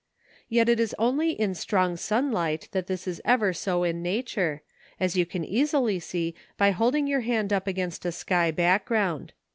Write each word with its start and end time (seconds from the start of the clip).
Yet 0.49 0.67
it 0.67 0.79
is 0.79 0.95
only 0.97 1.39
in 1.39 1.53
strong 1.53 1.95
sunlight 1.95 2.69
that 2.71 2.87
this 2.87 3.05
is 3.07 3.21
ever 3.23 3.53
so 3.53 3.83
in 3.83 4.01
nature, 4.01 4.63
as 4.99 5.15
you 5.15 5.27
can 5.27 5.45
easily 5.45 5.99
see 5.99 6.33
by 6.57 6.71
holding 6.71 7.05
your 7.05 7.21
hand 7.21 7.53
up 7.53 7.67
against 7.67 8.03
a 8.05 8.11
sky 8.11 8.49
background. 8.49 9.33